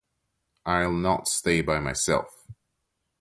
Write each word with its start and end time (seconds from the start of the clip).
I’ll 0.65 0.93
not 0.93 1.27
stay 1.27 1.61
by 1.61 1.79
myself. 1.79 2.47